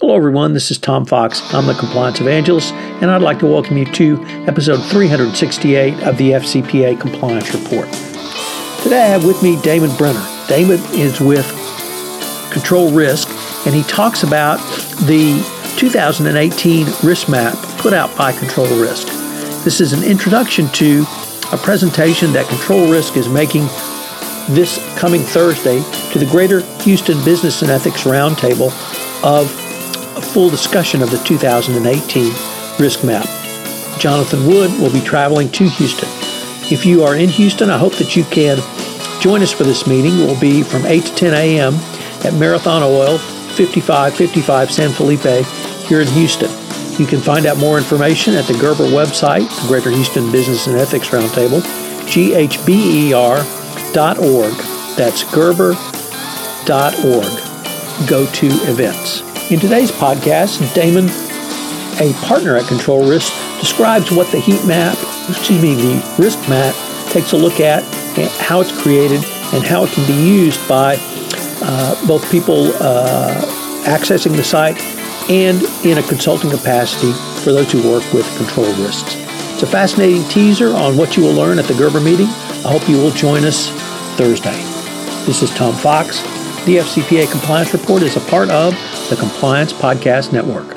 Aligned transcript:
Hello, 0.00 0.16
everyone. 0.16 0.54
This 0.54 0.70
is 0.70 0.78
Tom 0.78 1.04
Fox. 1.04 1.42
I'm 1.52 1.66
the 1.66 1.74
Compliance 1.74 2.22
Evangelist, 2.22 2.72
and 2.72 3.10
I'd 3.10 3.20
like 3.20 3.38
to 3.40 3.46
welcome 3.46 3.76
you 3.76 3.84
to 3.84 4.18
episode 4.46 4.78
368 4.78 5.92
of 6.04 6.16
the 6.16 6.30
FCPA 6.30 6.98
Compliance 6.98 7.52
Report. 7.52 7.86
Today 8.82 9.02
I 9.02 9.08
have 9.08 9.26
with 9.26 9.42
me 9.42 9.60
Damon 9.60 9.94
Brenner. 9.98 10.24
Damon 10.48 10.80
is 10.92 11.20
with 11.20 11.44
Control 12.50 12.90
Risk, 12.90 13.28
and 13.66 13.74
he 13.74 13.82
talks 13.82 14.22
about 14.22 14.56
the 15.04 15.44
2018 15.76 16.86
risk 17.04 17.28
map 17.28 17.54
put 17.76 17.92
out 17.92 18.16
by 18.16 18.32
Control 18.32 18.68
Risk. 18.80 19.06
This 19.64 19.82
is 19.82 19.92
an 19.92 20.02
introduction 20.02 20.68
to 20.68 21.04
a 21.52 21.58
presentation 21.58 22.32
that 22.32 22.48
Control 22.48 22.90
Risk 22.90 23.18
is 23.18 23.28
making 23.28 23.66
this 24.48 24.78
coming 24.98 25.20
Thursday 25.20 25.82
to 26.12 26.18
the 26.18 26.26
Greater 26.30 26.60
Houston 26.84 27.22
Business 27.22 27.60
and 27.60 27.70
Ethics 27.70 28.04
Roundtable 28.04 28.70
of 29.22 29.59
a 30.20 30.22
full 30.22 30.50
discussion 30.50 31.02
of 31.02 31.10
the 31.10 31.18
2018 31.18 32.32
risk 32.78 33.04
map. 33.04 33.26
Jonathan 33.98 34.46
Wood 34.46 34.70
will 34.80 34.92
be 34.92 35.00
traveling 35.00 35.50
to 35.52 35.68
Houston. 35.68 36.08
If 36.72 36.84
you 36.86 37.02
are 37.02 37.16
in 37.16 37.28
Houston, 37.28 37.70
I 37.70 37.78
hope 37.78 37.94
that 37.94 38.16
you 38.16 38.24
can 38.24 38.58
join 39.20 39.42
us 39.42 39.52
for 39.52 39.64
this 39.64 39.86
meeting. 39.86 40.18
It 40.18 40.26
will 40.26 40.40
be 40.40 40.62
from 40.62 40.86
8 40.86 41.04
to 41.04 41.14
10 41.14 41.34
a.m. 41.34 41.74
at 42.24 42.34
Marathon 42.34 42.82
Oil, 42.82 43.18
5555 43.18 44.70
San 44.70 44.90
Felipe, 44.90 45.44
here 45.86 46.00
in 46.00 46.08
Houston. 46.08 46.50
You 46.98 47.06
can 47.06 47.20
find 47.20 47.46
out 47.46 47.56
more 47.56 47.78
information 47.78 48.34
at 48.34 48.44
the 48.44 48.54
Gerber 48.54 48.84
website, 48.84 49.48
the 49.62 49.68
Greater 49.68 49.90
Houston 49.90 50.30
Business 50.30 50.66
and 50.66 50.76
Ethics 50.76 51.08
Roundtable, 51.08 51.62
ghber.org. 52.06 53.36
That's 54.96 55.24
gerber.org. 55.32 55.78
Go 58.08 58.26
to 58.26 58.46
events. 58.70 59.29
In 59.50 59.58
today's 59.58 59.90
podcast, 59.90 60.72
Damon, 60.74 61.06
a 61.98 62.14
partner 62.24 62.54
at 62.54 62.68
Control 62.68 63.04
Risk, 63.04 63.32
describes 63.58 64.12
what 64.12 64.30
the 64.30 64.38
heat 64.38 64.64
map, 64.64 64.96
excuse 65.28 65.60
me, 65.60 65.74
the 65.74 66.14
risk 66.20 66.38
map 66.48 66.72
takes 67.10 67.32
a 67.32 67.36
look 67.36 67.58
at, 67.58 67.82
how 68.38 68.60
it's 68.60 68.70
created, 68.70 69.24
and 69.52 69.64
how 69.64 69.82
it 69.82 69.90
can 69.90 70.06
be 70.06 70.12
used 70.12 70.60
by 70.68 70.96
uh, 71.62 72.06
both 72.06 72.30
people 72.30 72.68
uh, 72.74 73.34
accessing 73.86 74.36
the 74.36 74.44
site 74.44 74.80
and 75.28 75.60
in 75.84 75.98
a 75.98 76.02
consulting 76.04 76.48
capacity 76.48 77.12
for 77.42 77.50
those 77.50 77.72
who 77.72 77.82
work 77.90 78.04
with 78.12 78.24
control 78.36 78.72
risks. 78.84 79.16
It's 79.54 79.64
a 79.64 79.66
fascinating 79.66 80.22
teaser 80.28 80.68
on 80.68 80.96
what 80.96 81.16
you 81.16 81.24
will 81.24 81.34
learn 81.34 81.58
at 81.58 81.64
the 81.64 81.74
Gerber 81.74 82.00
meeting. 82.00 82.28
I 82.28 82.70
hope 82.70 82.88
you 82.88 82.98
will 82.98 83.10
join 83.10 83.44
us 83.44 83.68
Thursday. 84.16 84.62
This 85.26 85.42
is 85.42 85.50
Tom 85.50 85.74
Fox. 85.74 86.22
The 86.66 86.76
FCPA 86.76 87.30
Compliance 87.30 87.72
Report 87.72 88.02
is 88.02 88.16
a 88.16 88.20
part 88.20 88.50
of 88.50 88.74
the 89.08 89.16
Compliance 89.16 89.72
Podcast 89.72 90.30
Network. 90.30 90.68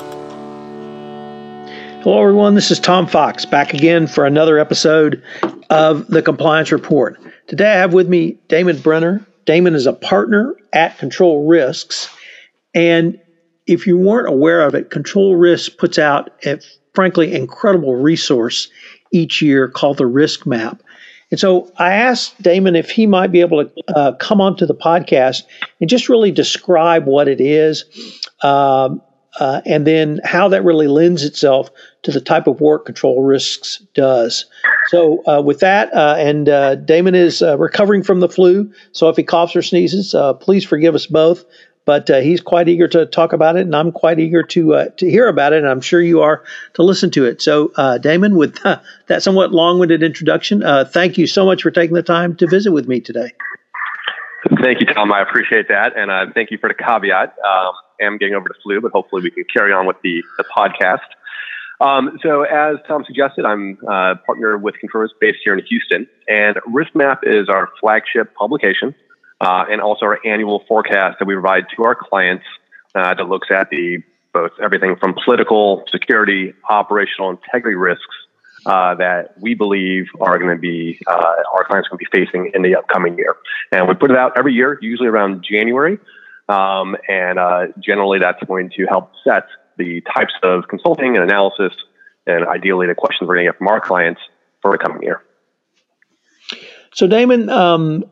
Hello, 2.02 2.22
everyone. 2.22 2.54
This 2.54 2.70
is 2.70 2.80
Tom 2.80 3.06
Fox 3.06 3.44
back 3.44 3.74
again 3.74 4.06
for 4.06 4.24
another 4.24 4.58
episode 4.58 5.22
of 5.68 6.06
the 6.06 6.22
Compliance 6.22 6.72
Report. 6.72 7.20
Today 7.48 7.70
I 7.70 7.74
have 7.74 7.92
with 7.92 8.08
me 8.08 8.38
Damon 8.48 8.78
Brenner. 8.78 9.26
Damon 9.44 9.74
is 9.74 9.86
a 9.86 9.92
partner 9.92 10.56
at 10.72 10.96
Control 10.96 11.46
Risks. 11.46 12.08
And 12.74 13.20
if 13.66 13.86
you 13.86 13.98
weren't 13.98 14.28
aware 14.28 14.62
of 14.62 14.74
it, 14.74 14.88
Control 14.88 15.36
Risk 15.36 15.76
puts 15.76 15.98
out 15.98 16.30
a 16.46 16.60
frankly 16.94 17.34
incredible 17.34 17.96
resource 17.96 18.70
each 19.12 19.42
year 19.42 19.68
called 19.68 19.98
the 19.98 20.06
Risk 20.06 20.46
Map. 20.46 20.82
And 21.34 21.40
so 21.40 21.68
I 21.78 21.94
asked 21.94 22.40
Damon 22.40 22.76
if 22.76 22.90
he 22.90 23.08
might 23.08 23.32
be 23.32 23.40
able 23.40 23.64
to 23.64 23.72
uh, 23.96 24.12
come 24.18 24.40
onto 24.40 24.66
the 24.66 24.74
podcast 24.74 25.42
and 25.80 25.90
just 25.90 26.08
really 26.08 26.30
describe 26.30 27.06
what 27.06 27.26
it 27.26 27.40
is, 27.40 27.84
um, 28.44 29.02
uh, 29.40 29.60
and 29.66 29.84
then 29.84 30.20
how 30.22 30.46
that 30.46 30.62
really 30.62 30.86
lends 30.86 31.24
itself 31.24 31.70
to 32.04 32.12
the 32.12 32.20
type 32.20 32.46
of 32.46 32.60
work 32.60 32.86
Control 32.86 33.24
Risks 33.24 33.82
does. 33.94 34.44
So, 34.90 35.24
uh, 35.26 35.42
with 35.42 35.58
that, 35.58 35.92
uh, 35.92 36.14
and 36.18 36.48
uh, 36.48 36.76
Damon 36.76 37.16
is 37.16 37.42
uh, 37.42 37.58
recovering 37.58 38.04
from 38.04 38.20
the 38.20 38.28
flu, 38.28 38.72
so 38.92 39.08
if 39.08 39.16
he 39.16 39.24
coughs 39.24 39.56
or 39.56 39.62
sneezes, 39.62 40.14
please 40.38 40.64
forgive 40.64 40.94
us 40.94 41.08
both 41.08 41.44
but 41.84 42.08
uh, 42.08 42.20
he's 42.20 42.40
quite 42.40 42.68
eager 42.68 42.88
to 42.88 43.06
talk 43.06 43.32
about 43.32 43.56
it, 43.56 43.62
and 43.62 43.76
I'm 43.76 43.92
quite 43.92 44.18
eager 44.18 44.42
to 44.42 44.74
uh, 44.74 44.88
to 44.96 45.10
hear 45.10 45.28
about 45.28 45.52
it, 45.52 45.58
and 45.58 45.68
I'm 45.68 45.80
sure 45.80 46.00
you 46.00 46.22
are 46.22 46.44
to 46.74 46.82
listen 46.82 47.10
to 47.12 47.24
it. 47.24 47.42
So, 47.42 47.72
uh, 47.76 47.98
Damon, 47.98 48.36
with 48.36 48.58
that 48.62 49.22
somewhat 49.22 49.52
long-winded 49.52 50.02
introduction, 50.02 50.62
uh, 50.62 50.84
thank 50.84 51.18
you 51.18 51.26
so 51.26 51.44
much 51.44 51.62
for 51.62 51.70
taking 51.70 51.94
the 51.94 52.02
time 52.02 52.36
to 52.36 52.46
visit 52.46 52.72
with 52.72 52.88
me 52.88 53.00
today. 53.00 53.32
Thank 54.62 54.80
you, 54.80 54.86
Tom. 54.86 55.12
I 55.12 55.22
appreciate 55.22 55.68
that, 55.68 55.96
and 55.96 56.10
uh, 56.10 56.26
thank 56.34 56.50
you 56.50 56.58
for 56.58 56.68
the 56.68 56.74
caveat. 56.74 57.34
Um, 57.46 57.72
I'm 58.02 58.18
getting 58.18 58.34
over 58.34 58.48
the 58.48 58.54
flu, 58.62 58.80
but 58.80 58.92
hopefully 58.92 59.22
we 59.22 59.30
can 59.30 59.44
carry 59.52 59.72
on 59.72 59.86
with 59.86 59.96
the 60.02 60.22
the 60.38 60.44
podcast. 60.56 60.98
Um, 61.80 62.18
so, 62.22 62.42
as 62.42 62.76
Tom 62.86 63.04
suggested, 63.04 63.44
I'm 63.44 63.78
a 63.88 64.14
partner 64.26 64.56
with 64.56 64.76
Control 64.76 65.08
based 65.20 65.38
here 65.44 65.54
in 65.54 65.64
Houston, 65.66 66.06
and 66.28 66.56
RiskMap 66.68 67.18
is 67.24 67.48
our 67.48 67.68
flagship 67.80 68.34
publication 68.34 68.94
uh, 69.40 69.64
and 69.70 69.80
also 69.80 70.06
our 70.06 70.18
annual 70.26 70.64
forecast 70.66 71.18
that 71.18 71.26
we 71.26 71.34
provide 71.34 71.64
to 71.76 71.84
our 71.84 71.94
clients 71.94 72.44
uh, 72.94 73.14
that 73.14 73.28
looks 73.28 73.48
at 73.50 73.70
the 73.70 74.02
both 74.32 74.50
everything 74.60 74.96
from 74.96 75.14
political, 75.24 75.84
security, 75.90 76.52
operational 76.68 77.30
integrity 77.30 77.76
risks 77.76 78.14
uh, 78.66 78.94
that 78.96 79.34
we 79.40 79.54
believe 79.54 80.06
are 80.20 80.38
going 80.38 80.50
to 80.50 80.60
be 80.60 81.00
uh, 81.06 81.34
our 81.54 81.64
clients 81.64 81.88
going 81.88 81.98
to 81.98 82.10
be 82.10 82.24
facing 82.24 82.50
in 82.54 82.62
the 82.62 82.74
upcoming 82.74 83.16
year. 83.16 83.36
And 83.70 83.86
we 83.88 83.94
put 83.94 84.10
it 84.10 84.16
out 84.16 84.32
every 84.36 84.52
year, 84.52 84.78
usually 84.80 85.08
around 85.08 85.44
January, 85.48 85.98
um, 86.48 86.96
and 87.08 87.38
uh, 87.38 87.66
generally 87.78 88.18
that's 88.18 88.42
going 88.44 88.70
to 88.76 88.86
help 88.86 89.12
set 89.22 89.44
the 89.76 90.02
types 90.14 90.34
of 90.42 90.66
consulting 90.68 91.16
and 91.16 91.24
analysis, 91.24 91.72
and 92.26 92.46
ideally 92.46 92.86
the 92.86 92.94
questions 92.94 93.28
we're 93.28 93.36
going 93.36 93.46
to 93.46 93.52
get 93.52 93.58
from 93.58 93.68
our 93.68 93.80
clients 93.80 94.20
for 94.62 94.72
the 94.72 94.78
coming 94.78 95.02
year. 95.02 95.22
So, 96.92 97.06
Damon, 97.06 97.50
um, 97.50 98.04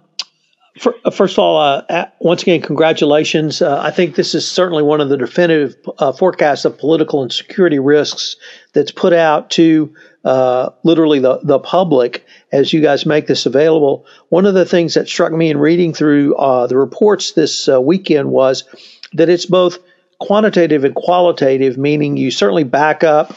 first 0.79 1.35
of 1.35 1.39
all, 1.39 1.59
uh, 1.59 2.07
once 2.21 2.43
again, 2.43 2.63
congratulations. 2.63 3.61
Uh, 3.61 3.81
I 3.81 3.91
think 3.91 4.15
this 4.15 4.35
is 4.35 4.49
certainly 4.49 4.83
one 4.83 5.01
of 5.01 5.09
the 5.11 5.17
definitive 5.17 5.77
uh, 5.99 6.13
forecasts 6.13 6.65
of 6.65 6.79
political 6.79 7.23
and 7.23 7.33
security 7.33 7.79
risks 7.79 8.37
that's 8.73 8.91
put 8.91 9.13
out 9.13 9.51
to 9.51 9.95
uh, 10.25 10.71
literally 10.83 11.19
the, 11.19 11.41
the 11.43 11.59
public 11.59 12.25
as 12.53 12.73
you 12.73 12.81
guys 12.81 13.05
make 13.05 13.27
this 13.27 13.45
available. 13.45 14.07
One 14.31 14.47
of 14.47 14.55
the 14.55 14.65
things 14.65 14.95
that 14.95 15.09
struck 15.09 15.33
me 15.33 15.51
in 15.51 15.59
reading 15.59 15.93
through 15.93 16.35
uh, 16.37 16.67
the 16.67 16.77
reports 16.77 17.33
this 17.33 17.69
weekend 17.69 18.31
was 18.31 18.65
that 19.13 19.29
it's 19.29 19.47
both 19.47 19.79
quantitative 20.21 20.85
and 20.85 20.95
qualitative, 20.95 21.77
meaning 21.77 22.17
you 22.17 22.31
certainly 22.31 22.65
back 22.65 23.05
up 23.05 23.37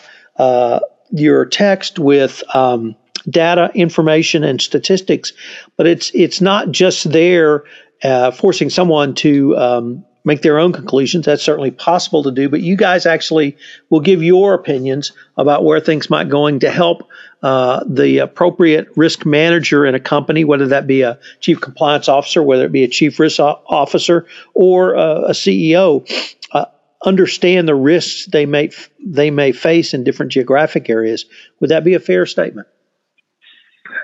your 1.12 1.46
text 1.46 2.00
with. 2.00 2.44
Um, 2.56 2.96
data, 3.30 3.72
information, 3.76 4.44
and 4.44 4.62
statistics, 4.62 5.34
but 5.78 5.88
it's 5.88 6.12
it's 6.14 6.42
not 6.42 6.72
just 6.72 7.12
there 7.12 7.64
uh, 8.04 8.32
forcing 8.32 8.70
someone 8.70 9.16
to 9.16 9.58
um, 9.58 10.06
make 10.26 10.42
their 10.42 10.60
own 10.60 10.74
conclusions. 10.74 11.26
That's 11.26 11.44
certainly 11.44 11.72
possible 11.72 12.24
to 12.24 12.32
do, 12.32 12.50
but 12.50 12.62
you 12.62 12.76
guys 12.76 13.06
actually 13.06 13.56
will 13.90 14.02
give 14.02 14.22
your 14.22 14.54
opinions 14.54 15.12
about 15.38 15.64
where 15.64 15.80
things 15.80 16.10
might 16.10 16.28
going 16.28 16.60
to 16.60 16.70
help 16.70 17.08
uh, 17.44 17.84
the 17.88 18.18
appropriate 18.18 18.88
risk 18.96 19.26
manager 19.26 19.86
in 19.86 19.94
a 19.94 20.00
company, 20.00 20.44
whether 20.44 20.68
that 20.68 20.88
be 20.88 21.04
a 21.04 21.20
chief 21.40 21.62
compliance 21.62 22.10
officer, 22.10 22.42
whether 22.42 22.66
it 22.66 22.72
be 22.72 22.84
a 22.84 22.88
chief 22.88 23.20
risk 23.20 23.40
officer, 23.40 24.26
or 24.54 24.96
uh, 24.96 25.22
a 25.22 25.32
CEO. 25.32 26.04
Uh, 26.52 26.66
understand 27.06 27.68
the 27.68 27.76
risks 27.76 28.26
they 28.26 28.48
may 28.48 28.72
they 29.00 29.30
may 29.30 29.52
face 29.52 29.94
in 29.94 30.04
different 30.04 30.32
geographic 30.32 30.90
areas. 30.90 31.26
Would 31.60 31.70
that 31.70 31.84
be 31.84 31.94
a 31.94 32.00
fair 32.00 32.26
statement? 32.26 32.68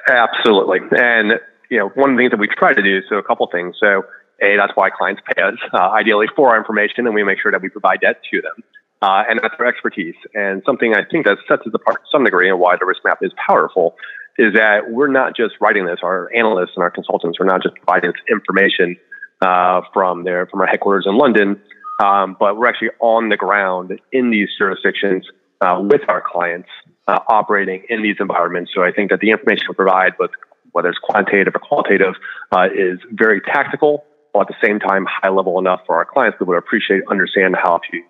Absolutely. 0.07 0.79
And, 0.97 1.39
you 1.69 1.77
know, 1.77 1.89
one 1.89 2.11
of 2.11 2.17
the 2.17 2.21
things 2.21 2.31
that 2.31 2.39
we 2.39 2.47
try 2.47 2.73
to 2.73 2.81
do, 2.81 3.01
so 3.09 3.15
a 3.15 3.23
couple 3.23 3.47
things. 3.51 3.75
So, 3.79 4.03
A, 4.41 4.57
that's 4.57 4.73
why 4.75 4.89
clients 4.89 5.21
pay 5.35 5.41
us, 5.41 5.55
uh, 5.73 5.89
ideally 5.89 6.27
for 6.35 6.49
our 6.49 6.57
information, 6.57 7.05
and 7.05 7.15
we 7.15 7.23
make 7.23 7.39
sure 7.39 7.51
that 7.51 7.61
we 7.61 7.69
provide 7.69 7.99
that 8.01 8.17
to 8.31 8.41
them. 8.41 8.63
Uh, 9.01 9.23
and 9.27 9.39
that's 9.41 9.55
our 9.57 9.65
expertise. 9.65 10.15
And 10.35 10.61
something 10.65 10.93
I 10.93 11.03
think 11.03 11.25
that 11.25 11.37
sets 11.47 11.63
us 11.65 11.73
apart 11.73 12.03
to 12.03 12.07
some 12.11 12.23
degree 12.23 12.49
and 12.49 12.59
why 12.59 12.75
the 12.79 12.85
risk 12.85 13.01
map 13.03 13.17
is 13.21 13.31
powerful 13.47 13.95
is 14.37 14.53
that 14.53 14.91
we're 14.91 15.07
not 15.07 15.35
just 15.35 15.55
writing 15.59 15.85
this, 15.85 15.99
our 16.03 16.31
analysts 16.35 16.71
and 16.75 16.83
our 16.83 16.91
consultants 16.91 17.39
are 17.39 17.45
not 17.45 17.63
just 17.63 17.75
providing 17.75 18.11
this 18.11 18.21
information 18.29 18.95
uh, 19.41 19.81
from 19.91 20.23
their 20.23 20.45
from 20.45 20.61
our 20.61 20.67
headquarters 20.67 21.05
in 21.07 21.17
London, 21.17 21.59
um, 22.03 22.37
but 22.39 22.57
we're 22.57 22.67
actually 22.67 22.91
on 22.99 23.29
the 23.29 23.37
ground 23.37 23.99
in 24.11 24.29
these 24.29 24.49
jurisdictions 24.57 25.25
uh, 25.61 25.79
with 25.81 26.01
our 26.07 26.21
clients 26.21 26.69
uh, 27.07 27.19
operating 27.27 27.83
in 27.89 28.01
these 28.01 28.15
environments. 28.19 28.71
So 28.73 28.83
I 28.83 28.91
think 28.91 29.11
that 29.11 29.19
the 29.19 29.31
information 29.31 29.65
we 29.69 29.75
provide, 29.75 30.17
both 30.17 30.31
whether 30.71 30.89
it's 30.89 30.99
quantitative 30.99 31.53
or 31.55 31.59
qualitative, 31.59 32.15
uh, 32.51 32.67
is 32.73 32.99
very 33.11 33.41
tactical, 33.41 34.05
while 34.31 34.43
at 34.43 34.47
the 34.47 34.55
same 34.65 34.79
time 34.79 35.05
high 35.05 35.29
level 35.29 35.59
enough 35.59 35.81
for 35.85 35.95
our 35.95 36.05
clients 36.05 36.39
that 36.39 36.45
would 36.45 36.57
appreciate, 36.57 37.03
understand 37.09 37.55
how 37.55 37.79
to 37.91 38.01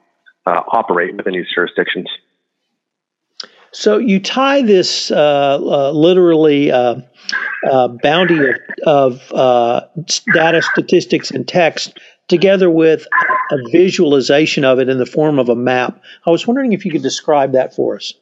uh, 0.45 0.61
operate 0.67 1.15
within 1.15 1.33
these 1.33 1.47
jurisdictions. 1.53 2.07
So 3.73 3.97
you 3.97 4.19
tie 4.19 4.61
this 4.61 5.11
uh, 5.11 5.91
literally 5.93 6.69
bounty 8.03 8.39
of, 8.85 9.31
of 9.31 9.93
data, 10.33 10.61
statistics, 10.61 11.31
and 11.31 11.47
text 11.47 11.97
together 12.31 12.69
with 12.69 13.05
a 13.51 13.57
visualization 13.71 14.63
of 14.63 14.79
it 14.79 14.89
in 14.89 14.97
the 14.97 15.05
form 15.05 15.37
of 15.37 15.49
a 15.49 15.55
map. 15.55 16.01
I 16.25 16.31
was 16.31 16.47
wondering 16.47 16.71
if 16.73 16.85
you 16.85 16.91
could 16.91 17.03
describe 17.03 17.51
that 17.51 17.75
for 17.75 17.97
us. 17.97 18.13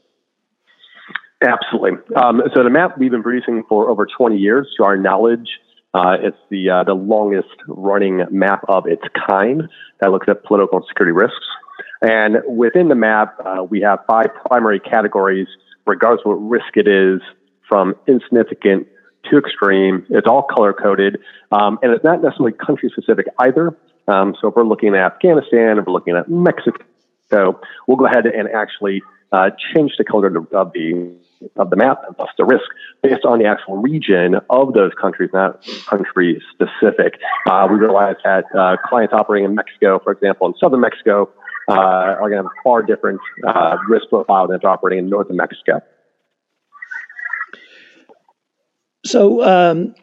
Absolutely. 1.42 1.92
Um, 2.16 2.42
so 2.54 2.64
the 2.64 2.70
map 2.70 2.98
we've 2.98 3.12
been 3.12 3.24
producing 3.24 3.64
for 3.70 3.90
over 3.90 4.06
20 4.06 4.36
years, 4.36 4.68
to 4.78 4.84
our 4.84 4.98
knowledge, 4.98 5.48
uh, 5.94 6.18
it's 6.22 6.38
the 6.50 6.70
uh, 6.70 6.84
the 6.84 6.94
longest 6.94 7.56
running 7.68 8.24
map 8.30 8.64
of 8.68 8.86
its 8.86 9.02
kind 9.28 9.64
that 10.02 10.12
looks 10.12 10.28
at 10.28 10.44
political 10.44 10.80
and 10.80 10.86
security 10.88 11.14
risks. 11.14 11.48
And 12.02 12.38
within 12.48 12.90
the 12.90 12.96
map, 12.96 13.36
uh, 13.44 13.64
we 13.64 13.82
have 13.82 14.00
five 14.08 14.28
primary 14.46 14.80
categories, 14.80 15.48
regardless 15.88 16.22
of 16.26 16.32
what 16.32 16.50
risk 16.50 16.76
it 16.76 16.88
is, 16.88 17.22
from 17.68 17.96
insignificant 18.08 18.88
to 19.30 19.38
extreme. 19.38 20.06
It's 20.10 20.28
all 20.28 20.44
color 20.44 20.74
coded, 20.74 21.18
um, 21.52 21.80
and 21.82 21.92
it's 21.92 22.04
not 22.04 22.22
necessarily 22.22 22.54
country 22.54 22.92
specific 22.92 23.28
either. 23.40 23.76
Um, 24.10 24.36
so 24.42 24.48
if 24.48 24.56
we're 24.56 24.64
looking 24.64 24.96
at 24.96 25.02
Afghanistan, 25.02 25.78
if 25.78 25.86
we're 25.86 25.94
looking 25.94 26.16
at 26.16 26.30
Mexico, 26.30 27.60
we'll 27.88 27.98
go 27.98 28.06
ahead 28.06 28.26
and 28.26 28.50
actually 28.50 29.04
uh, 29.32 29.52
change 29.74 29.94
the 29.98 30.04
color 30.04 30.28
of 30.28 30.74
the 30.74 31.16
of 31.56 31.70
the 31.70 31.76
map 31.78 32.02
and 32.06 32.18
thus 32.18 32.28
the 32.38 32.44
risk 32.44 32.66
based 33.02 33.24
on 33.24 33.40
the 33.40 33.46
actual 33.46 33.78
region 33.78 34.36
of 34.50 34.74
those 34.74 34.92
countries, 35.00 35.30
not 35.32 35.66
country 35.88 36.42
specific. 36.52 37.20
Uh, 37.48 37.68
we 37.70 37.78
realize 37.78 38.16
that 38.26 38.44
uh, 38.58 38.76
clients 38.90 39.14
operating 39.14 39.46
in 39.46 39.56
Mexico, 39.56 40.00
for 40.00 40.12
example, 40.12 40.48
in 40.48 40.54
southern 40.60 40.82
Mexico, 40.82 41.30
uh, 41.70 41.74
are 41.74 42.30
going 42.30 42.32
to 42.32 42.38
have 42.38 42.46
a 42.46 42.64
far 42.64 42.82
different 42.82 43.22
uh, 43.48 43.78
risk 43.88 44.10
profile 44.10 44.48
than 44.48 44.60
operating 44.66 45.06
in 45.06 45.10
northern 45.10 45.38
Mexico. 45.38 45.82
So, 49.06 49.44
um, 49.44 49.96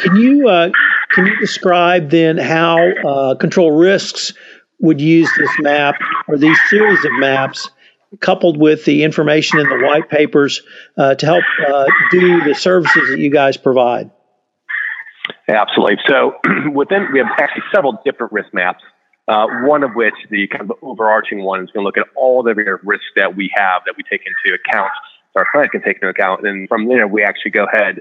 can 0.00 0.16
you 0.16 0.48
uh, 0.48 0.70
can 1.18 1.26
you 1.26 1.36
describe 1.40 2.10
then 2.10 2.38
how 2.38 2.78
uh, 2.78 3.34
control 3.34 3.72
risks 3.72 4.32
would 4.78 5.00
use 5.00 5.28
this 5.36 5.50
map 5.58 5.96
or 6.28 6.38
these 6.38 6.56
series 6.70 7.04
of 7.04 7.10
maps? 7.18 7.70
coupled 8.20 8.56
with 8.56 8.86
the 8.86 9.04
information 9.04 9.58
in 9.58 9.68
the 9.68 9.84
white 9.84 10.08
papers 10.08 10.62
uh, 10.96 11.14
to 11.14 11.26
help 11.26 11.44
uh, 11.68 11.84
do 12.10 12.42
the 12.42 12.54
services 12.54 13.02
that 13.10 13.18
you 13.18 13.28
guys 13.28 13.58
provide? 13.58 14.10
Absolutely. 15.46 15.98
So 16.08 16.32
within 16.72 17.06
we 17.12 17.18
have 17.18 17.28
actually 17.38 17.64
several 17.70 18.00
different 18.06 18.32
risk 18.32 18.54
maps. 18.54 18.82
Uh, 19.28 19.46
one 19.64 19.82
of 19.82 19.90
which, 19.94 20.14
the 20.30 20.48
kind 20.48 20.62
of 20.62 20.72
overarching 20.80 21.42
one, 21.42 21.62
is 21.62 21.70
going 21.72 21.84
to 21.84 21.86
look 21.86 21.98
at 21.98 22.06
all 22.16 22.42
the 22.42 22.54
risks 22.82 23.04
that 23.14 23.36
we 23.36 23.52
have 23.54 23.82
that 23.84 23.94
we 23.94 24.02
take 24.04 24.22
into 24.26 24.56
account, 24.56 24.90
our 25.36 25.44
clients 25.52 25.70
can 25.70 25.82
take 25.82 25.96
into 25.96 26.08
account. 26.08 26.48
And 26.48 26.66
from 26.66 26.88
there, 26.88 27.06
we 27.06 27.22
actually 27.22 27.50
go 27.50 27.66
ahead 27.70 28.00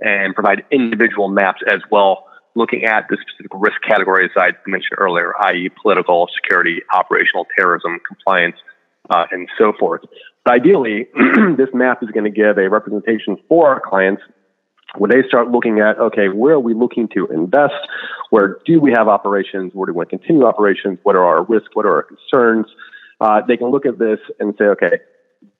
and 0.00 0.34
provide 0.34 0.64
individual 0.70 1.28
maps 1.28 1.62
as 1.72 1.80
well, 1.90 2.25
looking 2.56 2.84
at 2.84 3.06
the 3.08 3.16
specific 3.20 3.52
risk 3.54 3.76
categories 3.86 4.30
I 4.36 4.50
mentioned 4.66 4.98
earlier, 4.98 5.32
i.e., 5.44 5.70
political, 5.80 6.28
security, 6.34 6.80
operational, 6.92 7.46
terrorism, 7.56 8.00
compliance, 8.06 8.56
uh, 9.10 9.26
and 9.30 9.48
so 9.58 9.72
forth. 9.78 10.00
But 10.44 10.54
ideally, 10.54 11.08
this 11.56 11.68
map 11.72 12.02
is 12.02 12.10
going 12.10 12.24
to 12.24 12.30
give 12.30 12.58
a 12.58 12.68
representation 12.68 13.36
for 13.48 13.68
our 13.68 13.80
clients 13.80 14.22
when 14.96 15.10
they 15.10 15.26
start 15.28 15.50
looking 15.50 15.80
at, 15.80 15.98
okay, 15.98 16.28
where 16.28 16.54
are 16.54 16.60
we 16.60 16.74
looking 16.74 17.08
to 17.08 17.26
invest? 17.26 17.74
Where 18.30 18.58
do 18.64 18.80
we 18.80 18.92
have 18.92 19.08
operations? 19.08 19.72
Where 19.74 19.86
do 19.86 19.92
we 19.92 19.98
want 19.98 20.10
to 20.10 20.18
continue 20.18 20.46
operations? 20.46 20.98
What 21.02 21.16
are 21.16 21.24
our 21.24 21.44
risks? 21.44 21.70
What 21.74 21.86
are 21.86 21.96
our 21.96 22.02
concerns? 22.02 22.66
Uh, 23.20 23.42
they 23.46 23.56
can 23.56 23.70
look 23.70 23.86
at 23.86 23.98
this 23.98 24.18
and 24.40 24.54
say, 24.58 24.64
okay, 24.64 25.00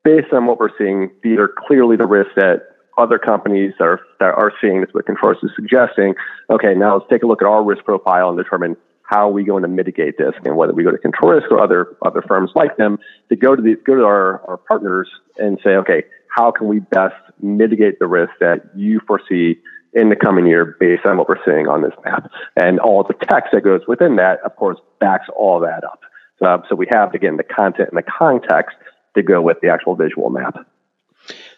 based 0.05 0.33
on 0.33 0.47
what 0.47 0.59
we're 0.59 0.77
seeing, 0.79 1.11
these 1.23 1.39
are 1.39 1.51
clearly 1.67 1.97
the 1.97 2.07
risks 2.07 2.33
that 2.37 2.76
other 2.99 3.19
companies 3.19 3.75
that 3.79 3.85
are, 3.85 4.01
that 4.21 4.35
are 4.35 4.53
seeing 4.61 4.81
this, 4.81 4.91
what 4.93 5.07
Control 5.07 5.33
is 5.33 5.51
suggesting. 5.55 6.15
Okay, 6.51 6.75
now 6.75 6.97
let's 6.97 7.11
take 7.11 7.23
a 7.23 7.27
look 7.27 7.43
at 7.43 7.49
our 7.49 7.63
risk 7.63 7.85
profile 7.85 8.29
and 8.31 8.39
determine 8.39 8.77
how 9.03 9.29
are 9.29 9.33
we 9.33 9.45
going 9.45 9.63
to 9.63 9.69
mitigate 9.69 10.19
this? 10.19 10.35
And 10.45 10.57
whether 10.57 10.73
we 10.73 10.83
go 10.83 10.91
to 10.91 10.99
Control 10.99 11.33
Risk 11.33 11.51
or 11.51 11.61
other 11.61 11.97
other 12.03 12.23
firms 12.23 12.51
like 12.55 12.77
them, 12.77 12.99
to 13.29 13.37
go 13.37 13.55
to 13.55 13.63
the 13.63 13.77
go 13.87 13.95
to 13.95 14.05
our, 14.05 14.41
our 14.49 14.57
partners 14.57 15.09
and 15.39 15.59
say, 15.63 15.71
okay, 15.71 16.05
how 16.29 16.51
can 16.51 16.69
we 16.69 16.81
best 16.81 17.15
mitigate 17.41 17.99
the 17.99 18.07
risk 18.07 18.33
that 18.41 18.63
you 18.75 19.01
foresee 19.07 19.59
in 19.93 20.11
the 20.11 20.17
coming 20.17 20.47
year 20.47 20.77
based 20.79 21.07
on 21.07 21.17
what 21.17 21.29
we're 21.29 21.43
seeing 21.45 21.69
on 21.69 21.83
this 21.83 21.95
map? 22.05 22.31
And 22.57 22.81
all 22.81 23.05
the 23.05 23.15
text 23.15 23.53
that 23.53 23.63
goes 23.63 23.83
within 23.87 24.17
that, 24.17 24.41
of 24.45 24.57
course, 24.57 24.79
backs 25.01 25.27
all 25.37 25.61
that 25.61 25.85
up. 25.85 26.01
So, 26.39 26.63
so 26.69 26.75
we 26.75 26.87
have 26.91 27.15
again 27.15 27.37
the 27.37 27.45
content 27.45 27.91
and 27.91 27.99
the 27.99 28.11
context 28.19 28.77
to 29.15 29.23
go 29.23 29.41
with 29.41 29.59
the 29.63 29.69
actual 29.69 29.95
visual 29.95 30.31
map. 30.31 30.57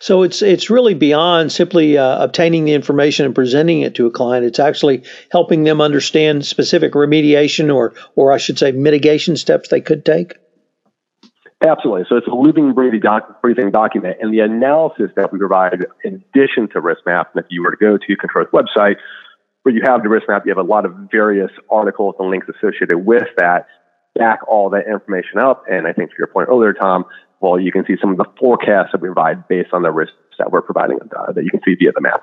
So 0.01 0.23
it's 0.23 0.43
it's 0.43 0.71
really 0.71 0.95
beyond 0.95 1.51
simply 1.51 1.99
uh, 1.99 2.23
obtaining 2.23 2.65
the 2.65 2.73
information 2.73 3.27
and 3.27 3.35
presenting 3.35 3.81
it 3.81 3.97
to 3.97 4.07
a 4.07 4.11
client. 4.11 4.47
It's 4.47 4.61
actually 4.61 5.03
helping 5.31 5.65
them 5.65 5.81
understand 5.81 6.47
specific 6.47 6.93
remediation 6.93 7.75
or 7.75 7.95
or 8.15 8.33
I 8.33 8.39
should 8.39 8.59
say 8.59 8.71
mitigation 8.71 9.37
steps 9.37 9.69
they 9.69 9.81
could 9.81 10.05
take. 10.05 10.35
Absolutely. 11.67 12.05
So 12.09 12.17
it's 12.17 12.29
a 12.29 12.35
living, 12.35 12.73
breathing, 12.73 13.01
doc, 13.01 13.43
breathing 13.43 13.73
document, 13.73 14.19
and 14.21 14.33
the 14.33 14.39
analysis 14.39 15.11
that 15.17 15.33
we 15.33 15.41
provide 15.41 15.85
in 16.05 16.23
addition 16.33 16.69
to 16.73 16.81
risk 16.81 17.01
map. 17.05 17.33
And 17.35 17.45
if 17.45 17.51
you 17.51 17.65
were 17.65 17.73
to 17.73 17.77
go 17.77 17.99
to 17.99 18.17
Control's 18.17 18.49
website, 18.53 18.97
where 19.63 19.75
you 19.75 19.83
have 19.85 20.05
the 20.05 20.09
risk 20.09 20.29
map, 20.29 20.45
you 20.47 20.55
have 20.55 20.65
a 20.65 20.69
lot 20.69 20.87
of 20.87 20.95
various 21.11 21.51
articles 21.69 22.15
and 22.21 22.31
links 22.31 22.47
associated 22.49 22.99
with 22.99 23.27
that. 23.37 23.67
Back 24.15 24.41
all 24.49 24.71
that 24.71 24.87
information 24.89 25.39
up, 25.39 25.65
and 25.69 25.87
I 25.87 25.93
think 25.93 26.11
to 26.11 26.17
your 26.19 26.29
point 26.29 26.49
earlier, 26.49 26.73
Tom, 26.73 27.05
well, 27.41 27.59
you 27.59 27.73
can 27.73 27.85
see 27.87 27.97
some 28.01 28.11
of 28.11 28.17
the 28.17 28.27
forecasts 28.39 28.93
that 28.93 29.01
we 29.01 29.09
provide 29.09 29.47
based 29.49 29.73
on 29.73 29.83
the 29.83 29.91
risks 29.91 30.17
that 30.39 30.51
we're 30.51 30.63
providing 30.63 30.99
uh, 31.17 31.33
that 31.33 31.45
you 31.45 31.51
can 31.51 31.61
see 31.65 31.75
via 31.75 31.93
the 31.93 32.01
map. 32.01 32.23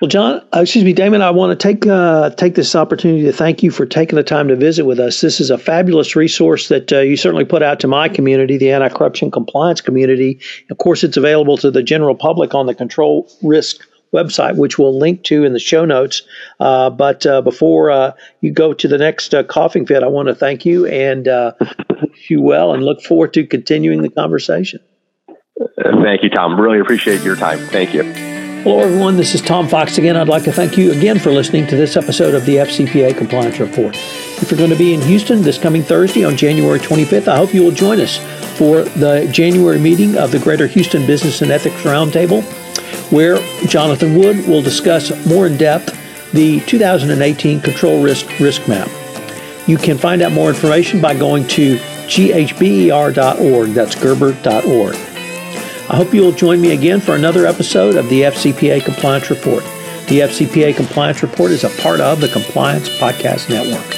Well, 0.00 0.08
John, 0.08 0.46
uh, 0.54 0.60
excuse 0.60 0.84
me, 0.84 0.92
Damon, 0.92 1.22
I 1.22 1.32
want 1.32 1.58
to 1.58 1.60
take 1.60 1.84
uh, 1.84 2.30
take 2.30 2.54
this 2.54 2.76
opportunity 2.76 3.24
to 3.24 3.32
thank 3.32 3.64
you 3.64 3.72
for 3.72 3.84
taking 3.84 4.14
the 4.14 4.22
time 4.22 4.46
to 4.46 4.54
visit 4.54 4.84
with 4.84 5.00
us. 5.00 5.20
This 5.20 5.40
is 5.40 5.50
a 5.50 5.58
fabulous 5.58 6.14
resource 6.14 6.68
that 6.68 6.92
uh, 6.92 7.00
you 7.00 7.16
certainly 7.16 7.44
put 7.44 7.64
out 7.64 7.80
to 7.80 7.88
my 7.88 8.08
community, 8.08 8.56
the 8.58 8.70
anti-corruption 8.70 9.32
compliance 9.32 9.80
community. 9.80 10.38
Of 10.70 10.78
course, 10.78 11.02
it's 11.02 11.16
available 11.16 11.56
to 11.56 11.72
the 11.72 11.82
general 11.82 12.14
public 12.14 12.54
on 12.54 12.66
the 12.66 12.76
Control 12.76 13.28
Risk 13.42 13.84
website, 14.12 14.56
which 14.56 14.78
we'll 14.78 14.98
link 14.98 15.22
to 15.24 15.44
in 15.44 15.52
the 15.52 15.58
show 15.58 15.84
notes. 15.84 16.22
Uh, 16.60 16.90
but 16.90 17.26
uh, 17.26 17.42
before 17.42 17.90
uh, 17.90 18.12
you 18.40 18.52
go 18.52 18.72
to 18.72 18.88
the 18.88 18.98
next 18.98 19.34
uh, 19.34 19.42
coughing 19.42 19.86
fit, 19.86 20.02
I 20.02 20.08
want 20.08 20.28
to 20.28 20.34
thank 20.34 20.64
you 20.64 20.86
and 20.86 21.28
uh, 21.28 21.52
wish 22.00 22.30
you 22.30 22.42
well 22.42 22.72
and 22.72 22.84
look 22.84 23.02
forward 23.02 23.34
to 23.34 23.46
continuing 23.46 24.02
the 24.02 24.10
conversation. 24.10 24.80
Thank 25.82 26.22
you, 26.22 26.30
Tom. 26.30 26.60
Really 26.60 26.78
appreciate 26.78 27.22
your 27.22 27.36
time. 27.36 27.58
Thank 27.58 27.92
you. 27.92 28.04
Hello, 28.62 28.80
everyone. 28.80 29.16
This 29.16 29.34
is 29.34 29.40
Tom 29.40 29.68
Fox 29.68 29.98
again. 29.98 30.16
I'd 30.16 30.28
like 30.28 30.42
to 30.44 30.52
thank 30.52 30.76
you 30.76 30.92
again 30.92 31.18
for 31.18 31.30
listening 31.30 31.66
to 31.68 31.76
this 31.76 31.96
episode 31.96 32.34
of 32.34 32.44
the 32.44 32.56
FCPA 32.56 33.16
Compliance 33.16 33.60
Report. 33.60 33.94
If 33.96 34.50
you're 34.50 34.58
going 34.58 34.70
to 34.70 34.76
be 34.76 34.94
in 34.94 35.00
Houston 35.00 35.42
this 35.42 35.58
coming 35.58 35.82
Thursday 35.82 36.24
on 36.24 36.36
January 36.36 36.80
25th, 36.80 37.28
I 37.28 37.36
hope 37.36 37.54
you 37.54 37.62
will 37.62 37.70
join 37.70 38.00
us 38.00 38.18
for 38.58 38.82
the 38.82 39.28
January 39.32 39.78
meeting 39.78 40.16
of 40.16 40.32
the 40.32 40.40
Greater 40.40 40.66
Houston 40.66 41.06
Business 41.06 41.40
and 41.40 41.52
Ethics 41.52 41.82
Roundtable 41.82 42.42
where 43.10 43.38
Jonathan 43.66 44.16
Wood 44.16 44.46
will 44.46 44.62
discuss 44.62 45.10
more 45.26 45.46
in 45.46 45.56
depth 45.56 45.94
the 46.32 46.60
2018 46.60 47.60
Control 47.60 48.02
Risk 48.02 48.38
Risk 48.38 48.68
Map. 48.68 48.88
You 49.66 49.76
can 49.76 49.98
find 49.98 50.22
out 50.22 50.32
more 50.32 50.48
information 50.48 51.00
by 51.00 51.14
going 51.14 51.46
to 51.48 51.76
ghber.org. 52.06 53.70
That's 53.70 53.94
gerber.org. 53.94 54.94
I 55.90 55.96
hope 55.96 56.12
you 56.12 56.22
will 56.22 56.32
join 56.32 56.60
me 56.60 56.72
again 56.72 57.00
for 57.00 57.14
another 57.14 57.46
episode 57.46 57.96
of 57.96 58.08
the 58.08 58.22
FCPA 58.22 58.84
Compliance 58.84 59.30
Report. 59.30 59.64
The 60.08 60.20
FCPA 60.20 60.76
Compliance 60.76 61.22
Report 61.22 61.50
is 61.50 61.64
a 61.64 61.82
part 61.82 62.00
of 62.00 62.20
the 62.20 62.28
Compliance 62.28 62.88
Podcast 62.98 63.48
Network. 63.50 63.97